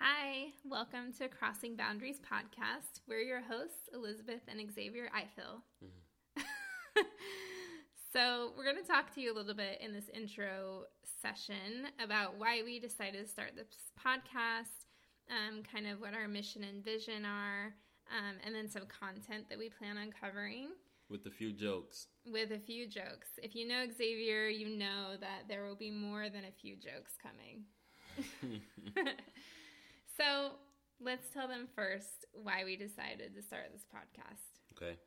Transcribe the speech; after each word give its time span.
Hi, 0.00 0.52
welcome 0.64 1.12
to 1.18 1.26
Crossing 1.26 1.74
Boundaries 1.74 2.20
podcast. 2.20 3.00
We're 3.08 3.20
your 3.20 3.40
hosts, 3.40 3.88
Elizabeth 3.92 4.42
and 4.46 4.60
Xavier 4.72 5.10
Eiffel. 5.12 5.64
Mm-hmm. 5.84 7.02
so, 8.12 8.52
we're 8.56 8.62
going 8.62 8.80
to 8.80 8.88
talk 8.88 9.12
to 9.16 9.20
you 9.20 9.32
a 9.32 9.36
little 9.36 9.56
bit 9.56 9.80
in 9.80 9.92
this 9.92 10.08
intro 10.14 10.84
session 11.20 11.88
about 12.02 12.38
why 12.38 12.62
we 12.64 12.78
decided 12.78 13.24
to 13.24 13.28
start 13.28 13.56
this 13.56 13.66
podcast, 13.98 14.86
um, 15.30 15.64
kind 15.64 15.88
of 15.88 16.00
what 16.00 16.14
our 16.14 16.28
mission 16.28 16.62
and 16.62 16.84
vision 16.84 17.24
are, 17.24 17.74
um, 18.16 18.36
and 18.46 18.54
then 18.54 18.68
some 18.68 18.86
content 18.86 19.48
that 19.48 19.58
we 19.58 19.68
plan 19.68 19.98
on 19.98 20.12
covering. 20.12 20.68
With 21.10 21.26
a 21.26 21.30
few 21.30 21.52
jokes. 21.52 22.06
With 22.24 22.52
a 22.52 22.60
few 22.60 22.88
jokes. 22.88 23.30
If 23.42 23.56
you 23.56 23.66
know 23.66 23.84
Xavier, 23.92 24.46
you 24.46 24.78
know 24.78 25.16
that 25.20 25.48
there 25.48 25.64
will 25.64 25.76
be 25.76 25.90
more 25.90 26.30
than 26.30 26.44
a 26.44 26.52
few 26.52 26.76
jokes 26.76 27.14
coming. 27.20 27.64
So 30.18 30.52
let's 31.00 31.30
tell 31.32 31.46
them 31.46 31.68
first 31.76 32.26
why 32.32 32.64
we 32.64 32.76
decided 32.76 33.34
to 33.36 33.42
start 33.42 33.66
this 33.72 33.84
podcast. 33.84 34.58
Okay. 34.76 34.98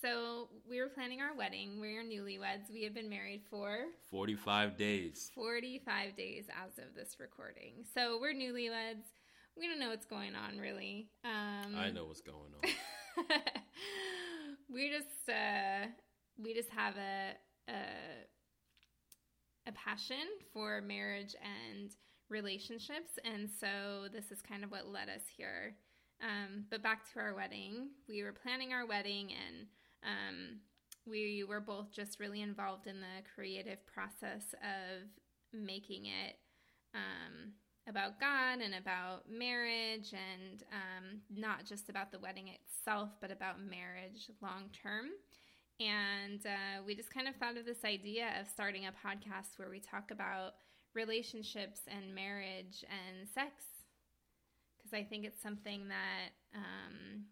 So 0.00 0.48
we 0.68 0.80
were 0.80 0.88
planning 0.88 1.20
our 1.20 1.34
wedding. 1.36 1.80
We 1.80 1.96
are 1.96 2.02
newlyweds. 2.02 2.72
We 2.72 2.84
have 2.84 2.94
been 2.94 3.08
married 3.08 3.42
for 3.50 3.86
45 4.10 4.76
days. 4.76 5.30
45 5.34 6.16
days 6.16 6.46
as 6.48 6.78
of 6.78 6.94
this 6.94 7.16
recording. 7.20 7.84
So 7.94 8.18
we're 8.20 8.34
newlyweds. 8.34 9.04
We 9.56 9.68
don't 9.68 9.78
know 9.78 9.90
what's 9.90 10.06
going 10.06 10.34
on 10.34 10.58
really. 10.58 11.08
Um, 11.24 11.74
I 11.76 11.90
know 11.90 12.06
what's 12.06 12.20
going 12.20 12.52
on. 12.64 13.24
we 14.72 14.90
just 14.90 15.28
uh, 15.28 15.86
we 16.38 16.54
just 16.54 16.70
have 16.70 16.94
a, 16.96 17.70
a 17.70 17.74
a 19.68 19.72
passion 19.72 20.26
for 20.52 20.80
marriage 20.80 21.34
and 21.42 21.94
relationships. 22.32 23.18
And 23.24 23.48
so 23.60 24.08
this 24.12 24.32
is 24.32 24.42
kind 24.42 24.64
of 24.64 24.70
what 24.70 24.88
led 24.88 25.08
us 25.08 25.22
here. 25.36 25.76
Um, 26.20 26.64
but 26.70 26.82
back 26.82 27.12
to 27.12 27.20
our 27.20 27.34
wedding, 27.34 27.90
we 28.08 28.22
were 28.22 28.32
planning 28.32 28.72
our 28.72 28.86
wedding 28.86 29.30
and 29.30 29.66
um, 30.02 30.60
we 31.06 31.44
were 31.48 31.60
both 31.60 31.92
just 31.92 32.20
really 32.20 32.42
involved 32.42 32.86
in 32.86 33.00
the 33.00 33.22
creative 33.34 33.84
process 33.86 34.54
of 34.62 35.08
making 35.52 36.06
it 36.06 36.36
um, 36.94 37.52
about 37.88 38.20
God 38.20 38.60
and 38.60 38.74
about 38.74 39.24
marriage 39.28 40.12
and 40.12 40.62
um, 40.72 41.20
not 41.34 41.64
just 41.64 41.88
about 41.88 42.12
the 42.12 42.20
wedding 42.20 42.48
itself, 42.48 43.10
but 43.20 43.32
about 43.32 43.60
marriage 43.60 44.30
long 44.40 44.70
term. 44.82 45.06
And 45.80 46.44
uh, 46.46 46.82
we 46.86 46.94
just 46.94 47.12
kind 47.12 47.26
of 47.26 47.34
thought 47.36 47.56
of 47.56 47.64
this 47.64 47.84
idea 47.84 48.34
of 48.40 48.46
starting 48.46 48.86
a 48.86 48.92
podcast 48.92 49.58
where 49.58 49.70
we 49.70 49.80
talk 49.80 50.10
about 50.12 50.54
relationships 50.94 51.80
and 51.88 52.14
marriage 52.14 52.84
and 52.88 53.28
sex 53.28 53.64
because 54.92 54.92
I 54.92 55.04
think 55.04 55.24
it's 55.24 55.42
something 55.42 55.88
that 55.88 56.32
um, 56.54 57.24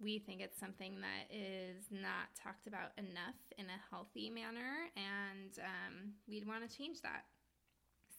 we 0.00 0.18
think 0.18 0.40
it's 0.40 0.58
something 0.58 0.96
that 1.00 1.34
is 1.34 1.84
not 1.90 2.32
talked 2.42 2.66
about 2.66 2.92
enough 2.96 3.36
in 3.58 3.66
a 3.66 3.80
healthy 3.90 4.30
manner, 4.30 4.88
and 4.96 5.58
um, 5.58 6.12
we'd 6.28 6.46
want 6.46 6.68
to 6.68 6.76
change 6.76 7.02
that. 7.02 7.24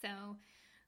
So, 0.02 0.38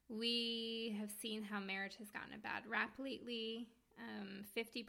we 0.08 0.96
have 1.00 1.10
seen 1.10 1.42
how 1.42 1.60
marriage 1.60 1.96
has 1.98 2.10
gotten 2.10 2.34
a 2.34 2.38
bad 2.38 2.62
rap 2.68 2.92
lately. 2.98 3.68
Um, 3.98 4.44
50% 4.56 4.84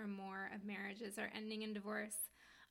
or 0.00 0.06
more 0.06 0.50
of 0.54 0.64
marriages 0.64 1.18
are 1.18 1.30
ending 1.34 1.62
in 1.62 1.72
divorce. 1.72 2.16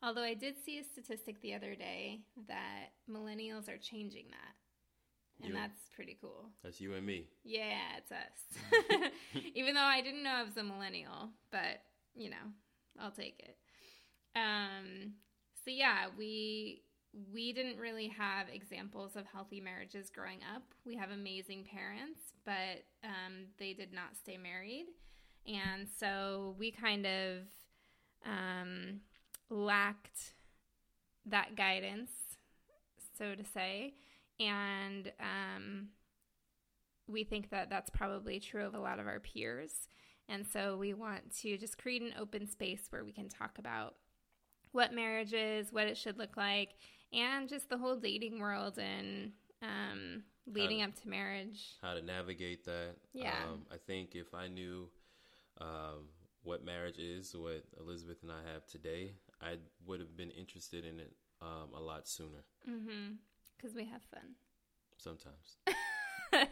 Although 0.04 0.24
I 0.24 0.36
did 0.36 0.56
see 0.64 0.78
a 0.78 0.84
statistic 0.84 1.42
the 1.42 1.56
other 1.56 1.76
day 1.76 2.20
that 2.48 2.92
millennials 3.10 3.68
are 3.68 3.80
changing 3.80 4.26
that 4.30 4.67
and 5.44 5.50
you. 5.50 5.56
that's 5.56 5.80
pretty 5.96 6.18
cool. 6.20 6.50
That's 6.64 6.82
you 6.82 6.94
and 6.94 7.06
me. 7.06 7.28
Yeah, 7.44 7.98
it's 7.98 8.12
us. 8.12 9.12
Even 9.56 9.76
though 9.76 9.82
I 9.82 10.02
didn't 10.02 10.24
know 10.24 10.32
I 10.32 10.44
was 10.44 10.58
a 10.58 10.64
millennial, 10.64 11.30
but 11.52 11.82
you 12.16 12.30
know, 12.30 12.36
I'll 13.00 13.12
take 13.12 13.40
it. 13.40 13.58
Um, 14.36 15.14
so 15.64 15.72
yeah, 15.72 16.06
we 16.18 16.82
we 17.34 17.52
didn't 17.54 17.80
really 17.80 18.08
have 18.10 18.48
examples 18.52 19.16
of 19.16 19.26
healthy 19.26 19.60
marriages 19.60 20.10
growing 20.10 20.40
up. 20.56 20.64
We 20.86 20.96
have 20.96 21.12
amazing 21.12 21.66
parents, 21.72 22.20
but 22.46 22.84
um, 23.04 23.48
they 23.58 23.74
did 23.74 23.94
not 23.94 24.16
stay 24.18 24.38
married, 24.38 24.88
and 25.46 25.88
so 26.00 26.56
we 26.60 26.72
kind 26.72 27.06
of 27.06 27.38
um, 28.26 29.02
lacked 29.50 30.34
that 31.26 31.56
guidance, 31.56 32.12
so 33.18 33.36
to 33.36 33.44
say 33.44 33.94
and 34.40 35.12
um, 35.20 35.88
we 37.08 37.24
think 37.24 37.50
that 37.50 37.70
that's 37.70 37.90
probably 37.90 38.40
true 38.40 38.66
of 38.66 38.74
a 38.74 38.80
lot 38.80 39.00
of 39.00 39.08
our 39.08 39.20
peers. 39.20 39.88
And 40.30 40.46
so 40.46 40.78
we 40.78 40.94
want 40.94 41.36
to 41.42 41.58
just 41.58 41.78
create 41.78 42.02
an 42.02 42.14
open 42.20 42.48
space 42.48 42.88
where 42.90 43.06
we 43.06 43.14
can 43.14 43.30
talk 43.30 43.58
about 43.58 43.96
what 44.72 44.94
marriage 44.94 45.34
is, 45.34 45.72
what 45.72 45.88
it 45.88 45.98
should 45.98 46.18
look 46.18 46.36
like, 46.36 46.72
and 47.14 47.48
just 47.48 47.70
the 47.70 47.78
whole 47.78 47.96
dating 47.96 48.40
world 48.40 48.78
and 48.78 49.32
um, 49.62 50.24
leading 50.46 50.80
to, 50.80 50.84
up 50.84 50.96
to 51.02 51.08
marriage. 51.08 51.78
How 51.82 51.94
to 51.94 52.02
navigate 52.02 52.66
that. 52.66 52.96
Yeah. 53.14 53.36
Um, 53.48 53.62
I 53.72 53.78
think 53.78 54.16
if 54.16 54.34
I 54.34 54.48
knew 54.48 54.90
um, 55.62 56.10
what 56.44 56.66
marriage 56.66 57.00
is, 57.00 57.34
what 57.36 57.64
Elizabeth 57.80 58.18
and 58.22 58.32
I 58.32 58.52
have 58.54 58.66
today, 58.68 59.14
I 59.42 59.56
would 59.86 60.00
have 60.00 60.18
been 60.18 60.32
interested 60.32 60.86
in 60.86 61.00
it 61.00 61.14
um, 61.42 61.70
a 61.76 61.80
lot 61.80 62.08
sooner. 62.08 62.44
Mm-hmm. 62.70 63.14
Because 63.58 63.76
we 63.76 63.86
have 63.86 64.02
fun. 64.14 64.36
Sometimes. 64.98 65.58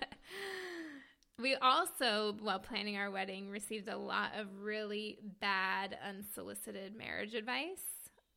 we 1.42 1.56
also, 1.56 2.36
while 2.42 2.60
planning 2.60 2.98
our 2.98 3.12
wedding, 3.12 3.50
received 3.50 3.90
a 3.90 3.98
lot 3.98 4.32
of 4.38 4.48
really 4.62 5.20
bad, 5.40 5.98
unsolicited 6.08 6.96
marriage 6.96 7.34
advice 7.34 7.84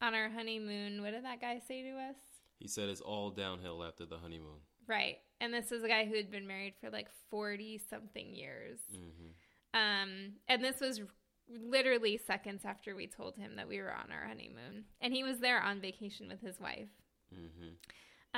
on 0.03 0.15
our 0.15 0.29
honeymoon. 0.29 1.03
What 1.03 1.13
did 1.13 1.25
that 1.25 1.41
guy 1.41 1.61
say 1.67 1.83
to 1.83 1.97
us? 1.97 2.17
He 2.59 2.69
said 2.69 2.89
it's 2.89 3.01
all 3.01 3.31
downhill 3.31 3.85
after 3.85 4.05
the 4.05 4.19
honeymoon. 4.19 4.61
Right. 4.87 5.19
And 5.41 5.55
this 5.55 5.71
was 5.71 5.85
a 5.85 5.89
guy 5.89 6.07
who 6.07 6.17
had 6.17 6.31
been 6.31 6.47
married 6.47 6.75
for 6.81 6.91
like 6.91 7.09
40 7.31 7.81
something 7.89 8.35
years. 8.35 8.79
Mm-hmm. 8.93 9.79
Um, 9.79 10.33
and 10.49 10.65
this 10.65 10.81
was 10.81 11.03
literally 11.49 12.19
seconds 12.27 12.63
after 12.65 12.95
we 12.95 13.07
told 13.07 13.37
him 13.37 13.57
that 13.57 13.69
we 13.69 13.81
were 13.81 13.93
on 13.93 14.11
our 14.11 14.27
honeymoon. 14.27 14.85
And 15.01 15.15
he 15.15 15.23
was 15.23 15.39
there 15.39 15.61
on 15.61 15.81
vacation 15.81 16.29
with 16.29 16.41
his 16.41 16.59
wife. 16.59 16.89
Mm-hmm. 17.33 17.75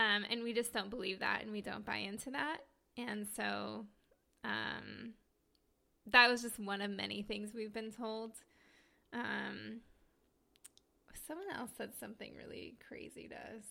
Um, 0.00 0.24
and 0.30 0.42
we 0.42 0.54
just 0.54 0.72
don't 0.72 0.88
believe 0.88 1.18
that 1.18 1.42
and 1.42 1.52
we 1.52 1.60
don't 1.60 1.84
buy 1.84 1.98
into 1.98 2.30
that. 2.30 2.58
And 2.96 3.26
so 3.36 3.84
um, 4.44 5.12
that 6.06 6.30
was 6.30 6.40
just 6.40 6.58
one 6.58 6.80
of 6.80 6.90
many 6.90 7.22
things 7.22 7.52
we've 7.54 7.72
been 7.72 7.92
told. 7.92 8.32
Um, 9.12 9.80
someone 11.26 11.46
else 11.54 11.70
said 11.76 11.90
something 11.98 12.32
really 12.34 12.76
crazy 12.88 13.28
to 13.28 13.34
us. 13.34 13.64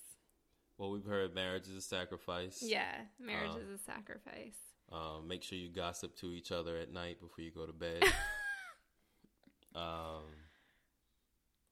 Well, 0.77 0.91
we've 0.91 1.05
heard 1.05 1.33
marriage 1.33 1.67
is 1.67 1.75
a 1.75 1.81
sacrifice. 1.81 2.61
Yeah, 2.61 2.95
marriage 3.19 3.51
um, 3.51 3.61
is 3.61 3.81
a 3.81 3.83
sacrifice. 3.83 4.55
Um, 4.91 5.27
make 5.27 5.43
sure 5.43 5.57
you 5.57 5.69
gossip 5.69 6.15
to 6.17 6.33
each 6.33 6.51
other 6.51 6.77
at 6.77 6.93
night 6.93 7.19
before 7.19 7.43
you 7.43 7.51
go 7.51 7.65
to 7.65 7.73
bed. 7.73 8.03
um, 9.75 10.23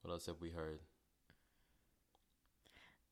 what 0.02 0.12
else 0.12 0.26
have 0.26 0.42
we 0.42 0.50
heard? 0.50 0.80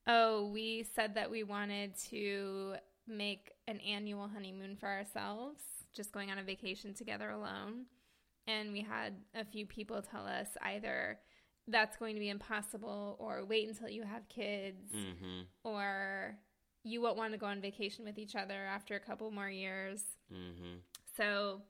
Oh, 0.07 0.49
we 0.53 0.85
said 0.95 1.15
that 1.15 1.31
we 1.31 1.43
wanted 1.43 1.97
to 2.09 2.75
make 3.07 3.51
an 3.67 3.79
annual 3.79 4.27
honeymoon 4.27 4.75
for 4.75 4.87
ourselves, 4.87 5.61
just 5.93 6.11
going 6.11 6.31
on 6.31 6.37
a 6.37 6.43
vacation 6.43 6.93
together 6.93 7.29
alone. 7.29 7.85
And 8.47 8.71
we 8.71 8.81
had 8.81 9.15
a 9.33 9.43
few 9.43 9.65
people 9.65 10.01
tell 10.01 10.25
us 10.25 10.49
either 10.61 11.19
that's 11.67 11.97
going 11.97 12.13
to 12.13 12.19
be 12.19 12.29
impossible 12.29 13.15
or 13.19 13.43
wait 13.43 13.67
until 13.67 13.89
you 13.89 14.03
have 14.03 14.27
kids 14.29 14.91
mm-hmm. 14.95 15.41
or 15.63 16.37
you 16.83 17.01
won't 17.01 17.17
want 17.17 17.33
to 17.33 17.39
go 17.39 17.47
on 17.47 17.59
vacation 17.59 18.05
with 18.05 18.19
each 18.19 18.35
other 18.35 18.53
after 18.53 18.95
a 18.95 18.99
couple 18.99 19.31
more 19.31 19.49
years. 19.49 20.03
Mm-hmm. 20.31 20.75
So 21.17 21.61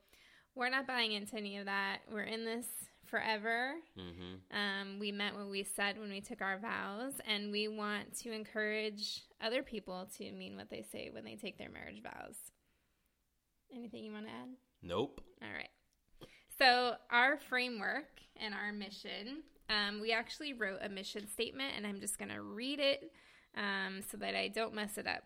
we're 0.54 0.70
not 0.70 0.86
buying 0.86 1.14
into 1.14 1.38
any 1.38 1.58
of 1.58 1.66
that. 1.66 2.00
We're 2.12 2.24
in 2.24 2.44
this 2.44 2.68
forever. 3.16 3.76
Mm-hmm. 3.98 4.58
Um, 4.58 5.00
we 5.00 5.12
meant 5.12 5.38
what 5.38 5.50
we 5.50 5.64
said 5.64 5.98
when 5.98 6.10
we 6.10 6.20
took 6.20 6.42
our 6.42 6.60
vows, 6.60 7.14
and 7.26 7.52
we 7.52 7.70
want 7.70 8.18
to 8.20 8.34
encourage 8.34 9.22
other 9.42 9.64
people 9.64 10.10
to 10.18 10.32
mean 10.34 10.58
what 10.58 10.70
they 10.70 10.84
say 10.92 11.10
when 11.14 11.24
they 11.24 11.36
take 11.36 11.58
their 11.58 11.70
marriage 11.70 12.02
vows. 12.04 12.36
Anything 13.74 14.04
you 14.04 14.12
want 14.12 14.26
to 14.26 14.32
add? 14.32 14.50
Nope. 14.84 15.22
All 15.42 15.48
right. 15.48 15.70
So, 16.58 16.96
our 17.10 17.38
framework 17.38 18.20
and 18.36 18.54
our 18.54 18.74
mission, 18.74 19.44
um, 19.70 20.02
we 20.02 20.12
actually 20.12 20.54
wrote 20.54 20.80
a 20.82 20.90
mission 20.90 21.30
statement, 21.30 21.74
and 21.78 21.88
I'm 21.88 22.02
just 22.02 22.18
going 22.18 22.32
to 22.32 22.42
read 22.42 22.80
it 22.80 23.12
um, 23.58 24.02
so 24.12 24.18
that 24.18 24.36
I 24.36 24.50
don't 24.50 24.74
mess 24.74 24.98
it 24.98 25.08
up. 25.08 25.24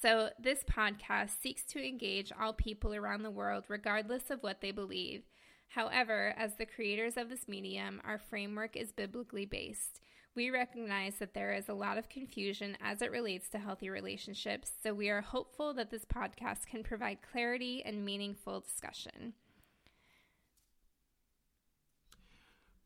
So, 0.00 0.30
this 0.38 0.64
podcast 0.64 1.40
seeks 1.42 1.64
to 1.72 1.86
engage 1.86 2.32
all 2.38 2.54
people 2.54 2.94
around 2.94 3.22
the 3.22 3.30
world, 3.30 3.64
regardless 3.68 4.30
of 4.30 4.42
what 4.42 4.62
they 4.62 4.70
believe 4.70 5.24
However, 5.68 6.34
as 6.36 6.54
the 6.56 6.66
creators 6.66 7.16
of 7.16 7.28
this 7.28 7.48
medium, 7.48 8.00
our 8.04 8.18
framework 8.18 8.76
is 8.76 8.92
biblically 8.92 9.46
based. 9.46 10.00
We 10.34 10.50
recognize 10.50 11.16
that 11.16 11.32
there 11.32 11.52
is 11.52 11.68
a 11.68 11.74
lot 11.74 11.96
of 11.96 12.08
confusion 12.08 12.76
as 12.82 13.00
it 13.00 13.10
relates 13.10 13.48
to 13.50 13.58
healthy 13.58 13.88
relationships, 13.88 14.70
so 14.82 14.92
we 14.92 15.08
are 15.08 15.22
hopeful 15.22 15.72
that 15.74 15.90
this 15.90 16.04
podcast 16.04 16.66
can 16.66 16.82
provide 16.82 17.18
clarity 17.32 17.82
and 17.84 18.04
meaningful 18.04 18.60
discussion. 18.60 19.32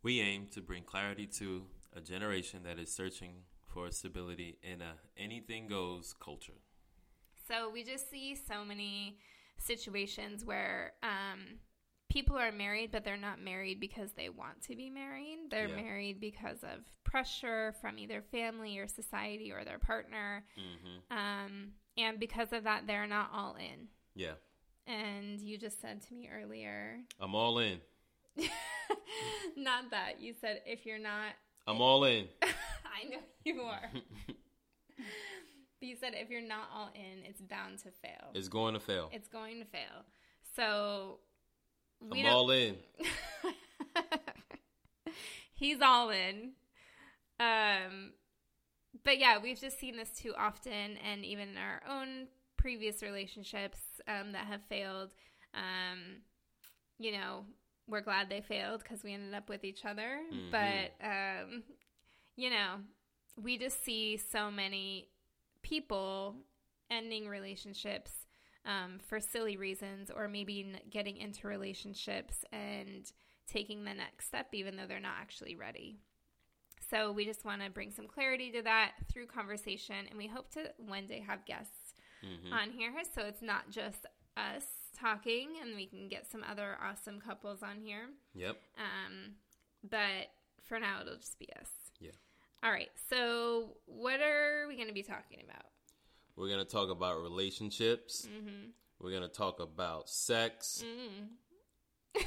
We 0.03 0.21
aim 0.21 0.47
to 0.53 0.61
bring 0.61 0.85
clarity 0.85 1.27
to 1.39 1.67
a 1.95 2.01
generation 2.01 2.63
that 2.65 2.79
is 2.79 2.93
searching 2.93 3.43
for 3.67 3.91
stability 3.91 4.59
in 4.63 4.81
a 4.81 4.95
anything 5.17 5.67
goes 5.67 6.15
culture. 6.19 6.61
So 7.49 7.69
we 7.69 7.83
just 7.83 8.11
see 8.11 8.35
so 8.37 8.65
many 8.65 9.19
situations 9.59 10.45
where 10.45 10.93
um, 11.03 11.59
people 12.11 12.37
are 12.37 12.53
married, 12.53 12.91
but 12.93 13.05
they're 13.05 13.17
not 13.17 13.41
married 13.41 13.81
because 13.81 14.11
they 14.13 14.29
want 14.29 14.61
to 14.63 14.77
be 14.77 14.91
married. 14.91 15.39
They're 15.51 15.69
Yeah. 15.69 15.77
married 15.77 16.21
because 16.21 16.63
of 16.63 16.81
pressure 17.05 17.73
from 17.81 17.99
either 17.99 18.21
family 18.21 18.79
or 18.79 18.87
society 18.87 19.51
or 19.53 19.65
their 19.65 19.79
partner. 19.79 20.45
Mm-hmm. 20.59 21.17
Um, 21.17 21.73
and 21.97 22.21
because 22.21 22.53
of 22.53 22.65
that, 22.65 22.87
they're 22.87 23.07
not 23.07 23.31
all 23.33 23.55
in. 23.55 23.89
Yeah, 24.15 24.35
And 24.87 25.41
you 25.41 25.57
just 25.57 25.81
said 25.81 26.03
to 26.03 26.15
me 26.15 26.29
earlier, 26.29 27.01
I'm 27.21 27.35
all 27.35 27.59
in. 27.59 27.81
not 29.57 29.91
that. 29.91 30.21
You 30.21 30.35
said 30.41 30.63
if 30.67 30.85
you're 30.87 30.99
not, 30.99 31.33
I'm 31.67 31.81
all 31.81 32.05
in. 32.05 32.27
I 32.43 33.09
know 33.09 33.19
you 33.45 33.61
are. 33.63 33.89
but 34.97 35.89
you 35.89 35.97
said 35.97 36.13
if 36.15 36.29
you're 36.31 36.43
not 36.43 36.69
all 36.75 36.91
in, 36.95 37.25
it's 37.25 37.41
bound 37.41 37.79
to 37.81 37.91
fail. 38.03 38.31
It's 38.35 38.49
going 38.49 38.75
to 38.75 38.81
fail. 38.81 39.11
It's 39.13 39.29
going 39.29 39.59
to 39.61 39.65
fail. 39.65 40.05
So 40.57 41.21
I'm 42.03 42.27
all 42.27 42.51
in. 42.51 42.77
He's 45.55 45.81
all 45.83 46.11
in. 46.11 46.53
Um, 47.39 48.13
but 49.05 49.19
yeah, 49.19 49.39
we've 49.43 49.61
just 49.61 49.79
seen 49.79 49.97
this 49.97 50.11
too 50.11 50.35
often, 50.39 50.97
and 51.05 51.25
even 51.25 51.51
in 51.51 51.57
our 51.59 51.83
own 51.89 52.29
previous 52.57 53.03
relationships 53.03 53.81
um, 54.07 54.33
that 54.33 54.47
have 54.47 54.61
failed. 54.69 55.11
Um, 55.55 56.23
you 56.99 57.13
know, 57.13 57.45
we're 57.89 58.03
glad 58.03 58.29
they 58.29 58.41
failed 58.41 58.83
because 58.83 59.03
we 59.03 59.15
ended 59.15 59.35
up 59.35 59.49
with 59.49 59.65
each 59.65 59.85
other. 59.85 60.21
Mhm. 60.33 60.51
But 60.51 61.07
um, 61.07 61.63
you 62.37 62.51
know, 62.51 62.77
we 63.37 63.59
just 63.59 63.85
see 63.85 64.17
so 64.17 64.51
many 64.51 65.09
people 65.63 66.37
ending 66.91 67.29
relationships 67.29 68.13
um, 68.65 68.99
for 69.07 69.21
silly 69.21 69.57
reasons, 69.57 70.11
or 70.15 70.29
maybe 70.29 70.75
getting 70.91 71.17
into 71.17 71.49
relationships 71.49 72.45
and 72.53 73.11
taking 73.47 73.85
the 73.85 73.95
next 73.95 74.27
step, 74.27 74.49
even 74.53 74.77
though 74.77 74.87
they're 74.87 75.01
not 75.01 75.17
actually 75.21 75.57
ready. 75.57 75.99
So, 76.91 77.13
we 77.13 77.25
just 77.25 77.45
want 77.45 77.63
to 77.63 77.71
bring 77.71 77.91
some 77.91 78.07
clarity 78.07 78.51
to 78.53 78.63
that 78.63 78.93
through 79.13 79.27
conversation, 79.27 80.07
and 80.09 80.19
we 80.19 80.27
hope 80.27 80.51
to 80.53 80.73
one 80.79 81.07
day 81.07 81.21
have 81.21 81.45
guests 81.47 81.95
Mhm. 82.23 82.53
on 82.53 82.71
here. 82.73 82.93
So, 83.15 83.23
it's 83.23 83.43
not 83.43 83.71
just 83.71 84.07
us 84.37 84.65
talking, 84.93 85.59
and 85.61 85.75
we 85.77 85.87
can 85.87 86.09
get 86.09 86.27
some 86.27 86.43
other 86.43 86.77
awesome 86.83 87.21
couples 87.21 87.63
on 87.63 87.81
here. 87.81 88.11
Yep. 88.35 88.61
Um, 88.77 89.37
but 89.85 90.33
for 90.63 90.79
now, 90.81 91.01
it'll 91.01 91.17
just 91.17 91.39
be 91.39 91.49
us. 91.55 91.71
Yeah. 92.01 92.11
All 92.63 92.71
right. 92.71 92.91
So, 93.09 93.79
what 93.87 94.21
are 94.21 94.67
we 94.69 94.75
going 94.77 94.89
to 94.89 94.95
be 94.95 95.03
talking 95.03 95.41
about? 95.43 95.70
We're 96.41 96.49
gonna 96.49 96.65
talk 96.65 96.89
about 96.89 97.21
relationships. 97.21 98.27
Mm-hmm. 98.27 98.71
We're 98.99 99.13
gonna 99.13 99.29
talk 99.29 99.61
about 99.61 100.09
sex. 100.09 100.83
Mm. 102.17 102.23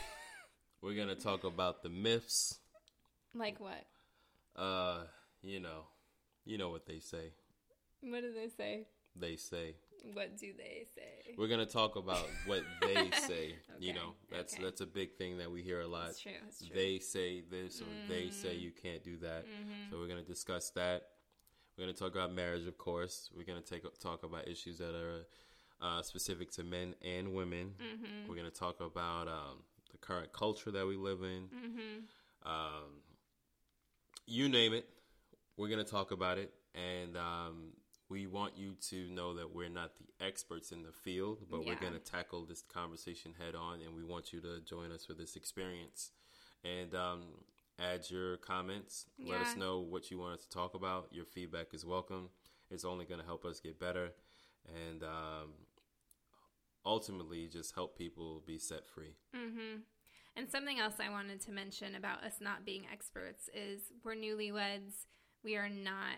We're 0.84 0.96
gonna 0.96 1.16
talk 1.16 1.44
about 1.46 1.82
the 1.82 1.90
myths. 1.90 2.60
Like 3.34 3.60
what? 3.60 3.84
Uh, 4.56 5.06
you 5.42 5.60
know, 5.60 5.86
you 6.46 6.60
know 6.60 6.70
what 6.70 6.86
they 6.86 7.00
say. 7.00 7.32
What 8.02 8.22
do 8.22 8.32
they 8.34 8.50
say? 8.50 8.86
They 9.16 9.36
say 9.36 9.76
What 10.14 10.38
do 10.38 10.52
they 10.58 10.86
say? 10.94 11.34
we're 11.36 11.48
gonna 11.48 11.66
talk 11.66 11.96
about 11.96 12.28
what 12.46 12.62
they 12.84 13.10
say. 13.28 13.56
You 13.80 13.94
know, 13.94 14.14
that's 14.32 14.54
okay. 14.54 14.64
that's 14.64 14.82
a 14.82 14.86
big 14.86 15.16
thing 15.16 15.40
that 15.40 15.50
we 15.50 15.64
hear 15.64 15.82
a 15.82 15.88
lot. 15.88 16.06
That's 16.08 16.20
true. 16.20 16.32
True. 16.60 16.70
They 16.76 17.00
say 17.00 17.42
this 17.50 17.82
or 17.82 17.86
they 18.10 18.30
say 18.30 18.56
Mhm. 18.58 18.62
you 18.62 18.72
can't 18.80 19.04
do 19.04 19.18
that. 19.18 19.46
Mhm. 19.48 19.90
So 19.90 19.98
we're 19.98 20.08
gonna 20.08 20.22
discuss 20.22 20.70
that. 20.72 21.08
We're 21.78 21.84
gonna 21.86 21.94
talk 21.94 22.12
about 22.14 22.32
marriage, 22.34 22.68
of 22.68 22.78
course. 22.78 23.30
We're 23.36 23.46
gonna 23.46 23.62
take 23.62 23.84
talk 24.00 24.24
about 24.24 24.48
issues 24.48 24.78
that 24.78 24.94
are 24.96 25.26
uh, 25.82 26.02
specific 26.02 26.52
to 26.52 26.64
men 26.64 26.96
and 27.02 27.34
women. 27.34 27.76
Mhm. 27.82 28.28
We're 28.28 28.36
gonna 28.36 28.52
talk 28.52 28.80
about 28.80 29.28
um, 29.28 29.64
the 29.92 29.98
current 29.98 30.32
culture 30.32 30.72
that 30.72 30.86
we 30.88 30.96
live 30.96 31.24
in. 31.24 31.50
Mhm. 31.50 32.04
Um, 32.48 33.02
you 34.26 34.48
name 34.50 34.74
it, 34.74 34.88
we're 35.58 35.68
gonna 35.70 35.84
talk 35.84 36.12
about 36.12 36.38
it, 36.38 36.54
and 36.76 37.18
um, 37.18 37.74
we 38.08 38.28
want 38.28 38.56
you 38.56 38.76
to 38.90 39.10
know 39.10 39.34
that 39.34 39.52
we're 39.54 39.70
not 39.70 39.96
the 39.98 40.06
experts 40.26 40.72
in 40.72 40.84
the 40.84 40.92
field, 40.92 41.48
but 41.50 41.66
we're 41.66 41.76
gonna 41.76 42.00
tackle 42.00 42.46
this 42.46 42.62
conversation 42.62 43.34
head 43.34 43.56
on, 43.56 43.82
and 43.82 43.96
we 43.96 44.04
want 44.04 44.32
you 44.32 44.40
to 44.42 44.62
join 44.62 44.92
us 44.92 45.06
for 45.06 45.14
this 45.14 45.36
experience. 45.36 46.12
And 46.64 46.94
um, 46.96 47.24
add 47.80 48.10
your 48.10 48.38
comments. 48.38 49.06
Let 49.26 49.42
us 49.42 49.56
know 49.56 49.80
what 49.80 50.12
you 50.12 50.20
want 50.20 50.40
us 50.40 50.46
to 50.46 50.50
talk 50.50 50.74
about. 50.76 51.08
Your 51.12 51.26
feedback 51.26 51.74
is 51.74 51.86
welcome. 51.86 52.30
It's 52.70 52.86
only 52.86 53.06
going 53.06 53.20
to 53.20 53.26
help 53.26 53.46
us 53.46 53.60
get 53.60 53.80
better, 53.80 54.14
and 54.68 55.04
um, 55.04 55.54
ultimately 56.86 57.48
just 57.48 57.76
help 57.76 57.98
people 57.98 58.44
be 58.46 58.58
set 58.58 58.88
free. 58.88 59.16
Mm-hmm. 59.36 59.82
And 60.36 60.50
something 60.50 60.80
else 60.80 60.96
I 61.00 61.10
wanted 61.10 61.42
to 61.42 61.52
mention 61.52 61.96
about 61.96 62.24
us 62.24 62.36
not 62.42 62.66
being 62.66 62.86
experts 62.92 63.50
is 63.54 63.82
we're 64.04 64.16
newlyweds. 64.16 65.06
We 65.44 65.56
are 65.56 65.70
not 65.70 66.18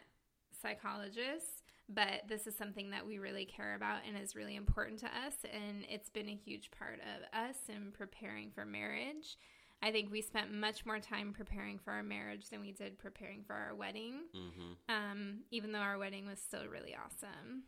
psychologists, 0.62 1.64
but 1.90 2.22
this 2.30 2.48
is 2.48 2.58
something 2.58 2.92
that 2.92 3.06
we 3.06 3.18
really 3.18 3.46
care 3.46 3.76
about 3.76 4.00
and 4.08 4.18
is 4.18 4.36
really 4.36 4.56
important 4.56 5.00
to 5.00 5.08
us. 5.08 5.34
And 5.44 5.84
it's 5.90 6.10
been 6.10 6.30
a 6.30 6.36
huge 6.36 6.72
part 6.72 7.00
of 7.00 7.40
us 7.40 7.58
in 7.68 7.92
preparing 7.92 8.52
for 8.52 8.66
marriage. 8.66 9.38
I 9.82 9.92
think 9.92 10.12
we 10.12 10.22
spent 10.22 10.52
much 10.52 10.86
more 10.86 11.00
time 11.00 11.34
preparing 11.34 11.78
for 11.78 11.92
our 11.92 12.04
marriage 12.04 12.50
than 12.50 12.62
we 12.62 12.72
did 12.72 12.98
preparing 12.98 13.44
for 13.44 13.54
our 13.54 13.76
wedding, 13.76 14.22
hmm 14.34 14.74
um, 14.90 15.40
even 15.52 15.72
though 15.72 15.80
our 15.80 15.98
wedding 15.98 16.26
was 16.26 16.40
still 16.40 16.66
really 16.68 16.96
awesome. 16.96 17.64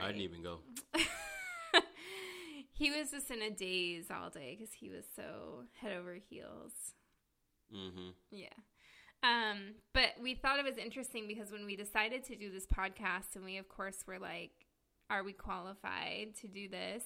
I 0.00 0.06
didn't 0.08 0.22
even 0.22 0.42
go. 0.42 0.60
he 2.72 2.90
was 2.90 3.10
just 3.10 3.30
in 3.30 3.42
a 3.42 3.50
daze 3.50 4.06
all 4.10 4.30
day 4.30 4.56
because 4.58 4.72
he 4.72 4.88
was 4.88 5.04
so 5.16 5.64
head 5.80 5.92
over 5.92 6.14
heels. 6.14 6.72
hmm 7.72 8.10
Yeah. 8.30 8.48
Um, 9.22 9.74
but 9.92 10.10
we 10.22 10.34
thought 10.34 10.58
it 10.58 10.64
was 10.64 10.78
interesting 10.78 11.26
because 11.28 11.50
when 11.52 11.66
we 11.66 11.76
decided 11.76 12.24
to 12.24 12.36
do 12.36 12.50
this 12.50 12.66
podcast, 12.66 13.36
and 13.36 13.44
we, 13.44 13.58
of 13.58 13.68
course, 13.68 14.04
were 14.06 14.18
like, 14.18 14.52
are 15.10 15.22
we 15.24 15.32
qualified 15.32 16.36
to 16.40 16.48
do 16.48 16.68
this? 16.68 17.02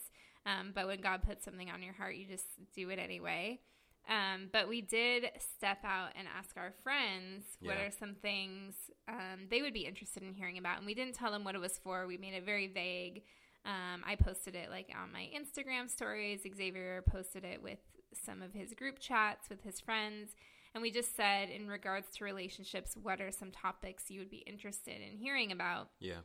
Um, 0.46 0.72
but 0.74 0.86
when 0.86 1.00
God 1.00 1.22
puts 1.22 1.44
something 1.44 1.70
on 1.70 1.82
your 1.82 1.94
heart, 1.94 2.16
you 2.16 2.26
just 2.26 2.44
do 2.74 2.90
it 2.90 2.98
anyway. 2.98 3.60
Um, 4.08 4.48
but 4.52 4.68
we 4.68 4.82
did 4.82 5.30
step 5.38 5.78
out 5.84 6.10
and 6.14 6.28
ask 6.28 6.56
our 6.56 6.72
friends 6.82 7.44
what 7.60 7.76
Yeah. 7.78 7.84
are 7.86 7.90
some 7.90 8.14
things 8.14 8.74
um, 9.08 9.46
they 9.50 9.62
would 9.62 9.72
be 9.72 9.86
interested 9.86 10.22
in 10.22 10.34
hearing 10.34 10.58
about. 10.58 10.76
And 10.78 10.86
we 10.86 10.94
didn't 10.94 11.14
tell 11.14 11.30
them 11.32 11.42
what 11.44 11.54
it 11.54 11.60
was 11.60 11.78
for. 11.78 12.06
We 12.06 12.18
made 12.18 12.34
it 12.34 12.44
very 12.44 12.66
vague. 12.66 13.22
Um, 13.64 14.02
I 14.06 14.14
posted 14.16 14.54
it 14.54 14.68
like 14.68 14.90
on 14.94 15.10
my 15.10 15.30
Instagram 15.34 15.88
stories. 15.88 16.40
Xavier 16.56 17.02
posted 17.10 17.44
it 17.44 17.62
with 17.62 17.78
some 18.12 18.42
of 18.42 18.52
his 18.52 18.74
group 18.74 18.98
chats 18.98 19.48
with 19.48 19.62
his 19.62 19.80
friends. 19.80 20.36
And 20.74 20.82
we 20.82 20.90
just 20.90 21.16
said, 21.16 21.48
in 21.50 21.68
regards 21.68 22.08
to 22.16 22.24
relationships, 22.24 22.96
what 23.00 23.20
are 23.20 23.30
some 23.30 23.50
topics 23.52 24.10
you 24.10 24.18
would 24.20 24.30
be 24.30 24.38
interested 24.46 25.00
in 25.00 25.16
hearing 25.16 25.50
about? 25.50 25.88
Yeah. 25.98 26.20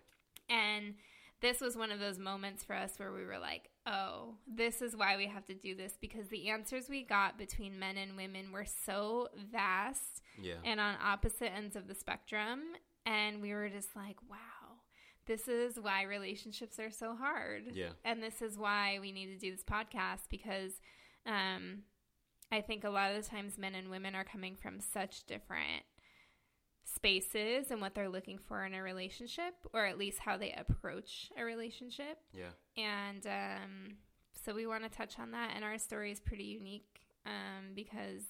And 0.50 0.96
this 1.42 1.62
was 1.62 1.78
one 1.78 1.92
of 1.92 2.00
those 2.00 2.18
moments 2.20 2.64
for 2.66 2.76
us 2.76 2.98
where 2.98 3.14
we 3.14 3.24
were 3.24 3.38
like, 3.40 3.69
oh, 3.86 4.36
this 4.48 4.82
is 4.82 4.96
why 4.96 5.18
we 5.18 5.28
have 5.28 5.46
to 5.46 5.54
do 5.54 5.74
this 5.76 5.98
because 6.00 6.28
the 6.28 6.50
answers 6.50 6.90
we 6.90 7.04
got 7.04 7.38
between 7.38 7.80
men 7.80 7.98
and 7.98 8.16
women 8.16 8.52
were 8.52 8.66
so 8.66 9.30
vast 9.52 10.22
Yeah. 10.40 10.56
and 10.64 10.80
on 10.80 10.96
opposite 11.04 11.52
ends 11.54 11.76
of 11.76 11.88
the 11.88 11.96
spectrum. 11.96 12.62
And 13.06 13.42
we 13.42 13.54
were 13.54 13.70
just 13.70 13.96
like, 13.96 14.18
wow, 14.30 14.38
this 15.26 15.48
is 15.48 15.80
why 15.80 16.04
relationships 16.04 16.80
are 16.80 16.92
so 16.92 17.16
hard. 17.16 17.64
Yeah. 17.74 17.90
And 18.06 18.22
this 18.22 18.42
is 18.42 18.58
why 18.58 19.00
we 19.02 19.12
need 19.12 19.28
to 19.28 19.38
do 19.38 19.52
this 19.52 19.64
podcast 19.64 20.28
because 20.30 20.74
um, 21.26 21.80
I 22.52 22.62
think 22.62 22.84
a 22.84 22.90
lot 22.90 23.12
of 23.16 23.24
the 23.24 23.30
times 23.30 23.58
men 23.58 23.76
and 23.76 23.90
women 23.90 24.14
are 24.16 24.24
coming 24.26 24.56
from 24.56 24.80
such 24.80 25.26
different 25.26 25.84
spaces 27.00 27.72
and 27.72 27.80
what 27.80 27.96
they're 27.96 28.10
looking 28.10 28.38
for 28.38 28.66
in 28.66 28.74
a 28.74 28.84
relationship, 28.84 29.54
or 29.74 29.86
at 29.86 29.98
least 29.98 30.20
how 30.20 30.36
they 30.36 30.52
approach 30.52 31.32
a 31.38 31.44
relationship. 31.44 32.18
Yeah. 32.34 32.52
And 32.78 33.26
um, 33.26 33.98
so 34.46 34.54
we 34.54 34.68
want 34.68 34.84
to 34.84 34.90
touch 34.90 35.18
on 35.18 35.32
that. 35.32 35.52
And 35.56 35.64
our 35.64 35.78
story 35.78 36.12
is 36.12 36.20
pretty 36.20 36.44
unique 36.44 37.00
um, 37.26 37.72
because 37.74 38.24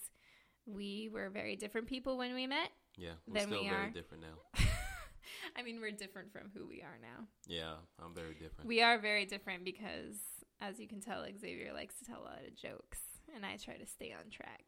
we 0.68 1.10
were 1.12 1.30
very 1.30 1.56
different 1.56 1.88
people 1.88 2.18
when 2.18 2.36
we 2.36 2.46
met. 2.46 2.70
Yeah. 2.96 3.14
We're 3.28 3.42
still 3.42 3.62
we 3.62 3.70
very 3.70 3.88
are. 3.88 3.90
different 3.90 4.24
now. 4.24 4.62
I 5.58 5.64
mean, 5.64 5.82
we're 5.82 5.92
different 5.92 6.32
from 6.32 6.52
who 6.54 6.68
we 6.68 6.82
are 6.82 7.00
now. 7.02 7.26
Yeah. 7.48 7.74
I'm 8.04 8.14
very 8.14 8.34
different. 8.34 8.68
We 8.68 8.84
are 8.84 9.00
very 9.00 9.26
different 9.26 9.66
because, 9.66 10.16
as 10.62 10.80
you 10.80 10.88
can 10.88 11.02
tell, 11.02 11.26
Xavier 11.26 11.74
likes 11.74 11.96
to 12.00 12.06
tell 12.06 12.20
a 12.20 12.26
lot 12.26 12.42
of 12.48 12.56
jokes, 12.56 13.00
and 13.36 13.44
I 13.44 13.58
try 13.58 13.78
to 13.78 13.88
stay 13.88 14.14
on 14.14 14.30
track. 14.30 14.64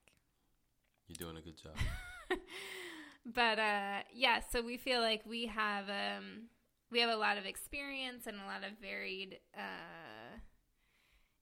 You're 1.07 1.27
doing 1.27 1.37
a 1.37 1.41
good 1.41 1.61
job. 1.61 1.73
but 3.25 3.59
uh, 3.59 3.99
yeah, 4.13 4.39
so 4.51 4.61
we 4.61 4.77
feel 4.77 5.01
like 5.01 5.21
we 5.25 5.45
have 5.47 5.89
um, 5.89 6.47
we 6.91 6.99
have 6.99 7.09
a 7.09 7.15
lot 7.15 7.37
of 7.37 7.45
experience 7.45 8.27
and 8.27 8.37
a 8.37 8.45
lot 8.45 8.63
of 8.63 8.77
varied 8.81 9.39
uh, 9.57 10.37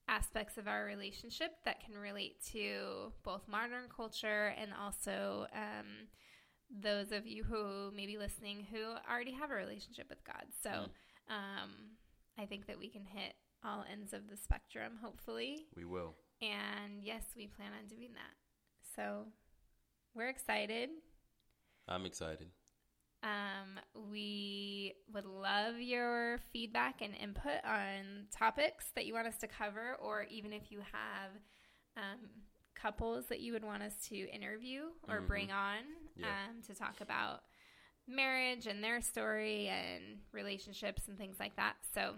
aspects 0.08 0.58
of 0.58 0.68
our 0.68 0.86
relationship 0.86 1.52
that 1.66 1.84
can 1.84 1.96
relate 1.98 2.38
to 2.52 3.12
both 3.24 3.48
modern 3.48 3.84
culture 3.96 4.54
and 4.60 4.72
also 4.80 5.46
um, 5.54 6.08
those 6.82 7.12
of 7.12 7.28
you 7.28 7.44
who 7.44 7.92
may 7.96 8.06
be 8.06 8.18
listening 8.18 8.66
who 8.72 8.94
already 9.10 9.32
have 9.34 9.52
a 9.52 9.56
relationship 9.56 10.08
with 10.10 10.24
God. 10.24 10.46
So 10.64 10.70
Mm. 10.70 10.90
um, 11.30 11.72
I 12.38 12.46
think 12.46 12.66
that 12.68 12.80
we 12.80 12.90
can 12.90 13.06
hit 13.06 13.34
all 13.64 13.84
ends 13.92 14.14
of 14.14 14.28
the 14.30 14.38
spectrum, 14.38 14.94
hopefully. 15.02 15.68
We 15.76 15.86
will. 15.86 16.16
And 16.42 17.04
yes, 17.04 17.24
we 17.36 17.48
plan 17.48 17.72
on 17.80 17.88
doing 17.88 18.14
that. 18.14 18.36
So 18.96 19.26
we're 20.16 20.30
excited. 20.30 20.90
I'm 21.90 22.06
excited. 22.06 22.50
Um, 23.22 23.80
we 24.12 24.94
would 25.14 25.26
love 25.26 25.80
your 25.82 26.40
feedback 26.54 27.02
and 27.02 27.14
input 27.16 27.64
on 27.66 28.28
topics 28.32 28.92
that 28.96 29.06
you 29.06 29.14
want 29.14 29.28
us 29.28 29.38
to 29.40 29.48
cover, 29.48 29.96
or 30.02 30.24
even 30.30 30.54
if 30.54 30.72
you 30.72 30.80
have 30.80 31.32
um, 31.98 32.30
couples 32.76 33.26
that 33.28 33.42
you 33.42 33.52
would 33.54 33.66
want 33.66 33.84
us 33.84 33.94
to 34.08 34.16
interview 34.30 34.84
or 35.10 35.22
Mhm. 35.22 35.28
bring 35.28 35.52
on 35.52 35.80
Yeah. 36.16 36.48
um, 36.50 36.62
to 36.64 36.74
talk 36.76 37.02
about 37.02 37.44
marriage 38.08 38.68
and 38.68 38.82
their 38.84 39.02
story 39.02 39.68
and 39.68 40.22
relationships 40.32 41.08
and 41.10 41.18
things 41.18 41.40
like 41.40 41.56
that. 41.58 41.76
So 41.94 42.16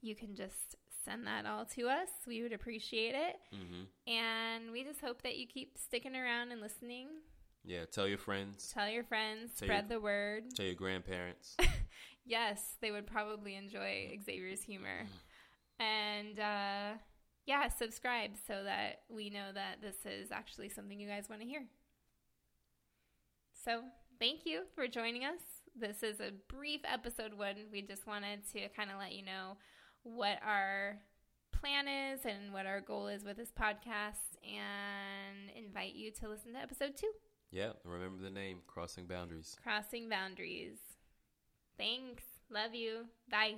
you 0.00 0.16
can 0.16 0.34
just 0.34 0.74
send 1.04 1.26
that 1.28 1.46
all 1.46 1.64
to 1.66 1.88
us. 1.88 2.08
We 2.26 2.42
would 2.42 2.52
appreciate 2.52 3.14
it. 3.14 3.36
hmm 3.52 3.84
And 4.06 4.72
we 4.72 4.82
just 4.82 5.00
hope 5.00 5.22
that 5.22 5.36
you 5.38 5.46
keep 5.46 5.78
sticking 5.78 6.16
around 6.16 6.50
and 6.50 6.60
listening. 6.60 7.08
Yeah. 7.64 7.84
Tell 7.90 8.08
your 8.08 8.18
friends. 8.18 8.72
Tell 8.74 8.88
your 8.88 9.04
friends, 9.04 9.52
Tell 9.58 9.66
spread 9.66 9.84
your- 9.88 9.98
the 9.98 10.00
word. 10.02 10.44
Tell 10.54 10.66
your 10.66 10.74
grandparents. 10.74 11.56
Yes, 12.24 12.76
they 12.80 12.92
would 12.92 13.08
probably 13.08 13.56
enjoy 13.56 14.16
Xavier's 14.24 14.62
humor. 14.62 15.06
And 15.80 16.38
uh, 16.38 16.92
yeah, 17.46 17.66
subscribe 17.68 18.36
so 18.46 18.62
that 18.62 19.00
we 19.08 19.28
know 19.28 19.48
that 19.52 19.80
this 19.82 19.96
is 20.06 20.30
actually 20.30 20.68
something 20.68 21.00
you 21.00 21.08
guys 21.08 21.28
want 21.28 21.42
to 21.42 21.48
hear. 21.48 21.64
So, 23.64 23.82
thank 24.20 24.46
you 24.46 24.62
for 24.76 24.86
joining 24.86 25.24
us. 25.24 25.40
This 25.76 26.04
is 26.04 26.20
a 26.20 26.30
brief 26.48 26.82
episode 26.84 27.34
one. 27.34 27.56
We 27.72 27.82
just 27.82 28.06
wanted 28.06 28.40
to 28.52 28.68
kind 28.68 28.90
of 28.92 28.98
let 29.00 29.12
you 29.12 29.24
know 29.24 29.56
what 30.04 30.38
our 30.46 30.98
plan 31.52 31.88
is 31.88 32.20
and 32.24 32.52
what 32.52 32.66
our 32.66 32.80
goal 32.80 33.08
is 33.08 33.24
with 33.24 33.36
this 33.36 33.50
podcast 33.50 34.36
and 34.44 35.50
invite 35.56 35.94
you 35.94 36.10
to 36.20 36.28
listen 36.28 36.52
to 36.52 36.58
episode 36.60 36.96
two 36.96 37.10
yeah. 37.52 37.72
Remember 37.84 38.22
the 38.22 38.30
name. 38.30 38.58
Crossing 38.66 39.06
boundaries. 39.06 39.56
Crossing 39.62 40.08
Boundaries. 40.08 40.78
Thanks. 41.78 42.24
Love 42.50 42.74
you. 42.74 43.06
Bye. 43.30 43.56